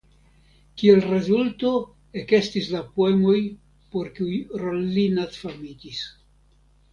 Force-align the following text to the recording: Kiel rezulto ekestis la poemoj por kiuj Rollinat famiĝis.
Kiel 0.81 1.01
rezulto 1.09 1.73
ekestis 2.21 2.69
la 2.77 2.81
poemoj 2.95 3.35
por 3.97 4.09
kiuj 4.17 4.41
Rollinat 4.65 5.39
famiĝis. 5.43 6.03